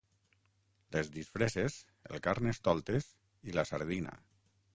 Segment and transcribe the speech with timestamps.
[0.95, 1.75] Les disfresses,
[2.15, 3.11] el carnestoltes
[3.51, 4.19] i la sardina.